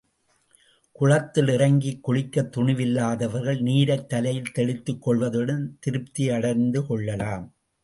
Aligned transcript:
குளத்தில் 0.91 1.47
இறங்கிக் 1.47 2.09
குளிக்கத் 2.09 2.49
துணிவில்லாதவர்கள் 2.57 3.61
நீரைத் 3.61 4.09
தலையில் 4.09 4.51
தெளித்துக் 4.51 5.09
கொள்வதுடன் 5.09 5.69
திருப்தி 5.79 6.29
அடைந்து 6.29 6.85
கொள்ளலாம். 6.85 7.47